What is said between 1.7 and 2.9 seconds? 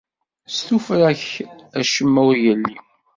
acemma ur yelli.